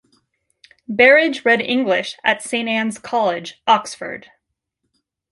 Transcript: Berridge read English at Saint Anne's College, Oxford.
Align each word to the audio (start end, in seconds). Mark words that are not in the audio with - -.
Berridge 0.89 1.45
read 1.45 1.61
English 1.61 2.17
at 2.23 2.41
Saint 2.41 2.67
Anne's 2.67 2.97
College, 2.97 3.61
Oxford. 3.67 4.31